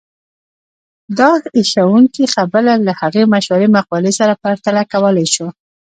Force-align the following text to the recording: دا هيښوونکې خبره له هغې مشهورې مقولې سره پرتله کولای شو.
دا 1.17 1.29
هيښوونکې 1.55 2.23
خبره 2.35 2.73
له 2.85 2.91
هغې 3.01 3.23
مشهورې 3.33 3.67
مقولې 3.77 4.11
سره 4.19 4.33
پرتله 4.43 4.81
کولای 4.91 5.27
شو. 5.35 5.47